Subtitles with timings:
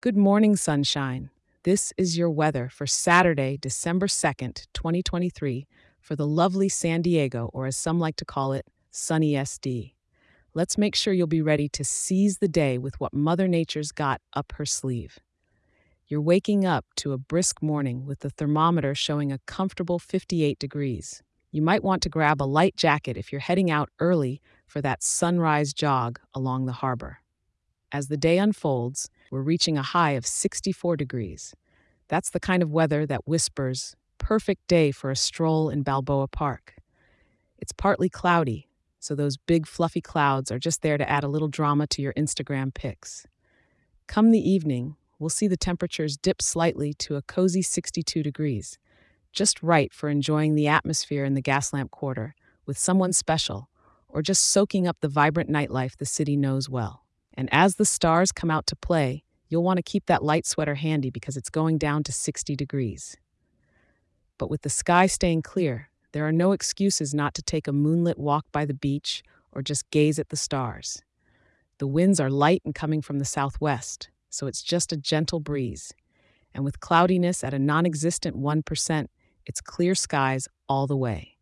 [0.00, 1.28] Good morning, sunshine.
[1.64, 5.66] This is your weather for Saturday, December 2nd, 2023,
[6.00, 9.94] for the lovely San Diego, or as some like to call it, sunny SD.
[10.54, 14.20] Let's make sure you'll be ready to seize the day with what Mother Nature's got
[14.34, 15.18] up her sleeve.
[16.06, 21.24] You're waking up to a brisk morning with the thermometer showing a comfortable 58 degrees.
[21.50, 25.02] You might want to grab a light jacket if you're heading out early for that
[25.02, 27.18] sunrise jog along the harbor.
[27.90, 31.54] As the day unfolds, we're reaching a high of 64 degrees.
[32.08, 36.74] That's the kind of weather that whispers, perfect day for a stroll in Balboa Park.
[37.58, 41.48] It's partly cloudy, so those big fluffy clouds are just there to add a little
[41.48, 43.26] drama to your Instagram pics.
[44.06, 48.78] Come the evening, we'll see the temperatures dip slightly to a cozy 62 degrees,
[49.32, 52.34] just right for enjoying the atmosphere in the Gaslamp Quarter
[52.66, 53.70] with someone special
[54.10, 57.04] or just soaking up the vibrant nightlife the city knows well.
[57.38, 60.74] And as the stars come out to play, you'll want to keep that light sweater
[60.74, 63.16] handy because it's going down to 60 degrees.
[64.38, 68.18] But with the sky staying clear, there are no excuses not to take a moonlit
[68.18, 71.00] walk by the beach or just gaze at the stars.
[71.78, 75.92] The winds are light and coming from the southwest, so it's just a gentle breeze.
[76.52, 79.06] And with cloudiness at a non existent 1%,
[79.46, 81.36] it's clear skies all the way.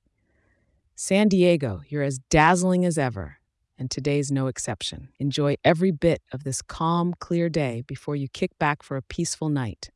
[0.95, 3.39] San Diego, you're as dazzling as ever,
[3.79, 5.09] and today's no exception.
[5.19, 9.49] Enjoy every bit of this calm, clear day before you kick back for a peaceful
[9.49, 9.91] night.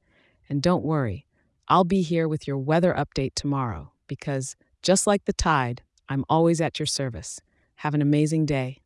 [0.48, 1.26] And don't worry,
[1.68, 6.60] I'll be here with your weather update tomorrow because, just like the tide, I'm always
[6.60, 7.40] at your service.
[7.76, 8.78] Have an amazing day.